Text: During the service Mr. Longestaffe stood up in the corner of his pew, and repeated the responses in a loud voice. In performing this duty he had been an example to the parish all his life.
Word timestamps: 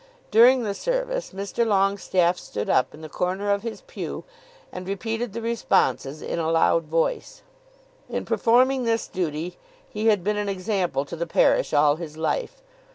During 0.31 0.63
the 0.63 0.73
service 0.73 1.29
Mr. 1.29 1.63
Longestaffe 1.63 2.39
stood 2.39 2.71
up 2.71 2.95
in 2.95 3.01
the 3.01 3.07
corner 3.07 3.51
of 3.51 3.61
his 3.61 3.81
pew, 3.81 4.23
and 4.71 4.87
repeated 4.87 5.31
the 5.33 5.43
responses 5.43 6.23
in 6.23 6.39
a 6.39 6.49
loud 6.49 6.85
voice. 6.85 7.43
In 8.09 8.25
performing 8.25 8.83
this 8.83 9.07
duty 9.07 9.57
he 9.87 10.07
had 10.07 10.23
been 10.23 10.37
an 10.37 10.49
example 10.49 11.05
to 11.05 11.15
the 11.15 11.27
parish 11.27 11.71
all 11.71 11.97
his 11.97 12.17
life. 12.17 12.63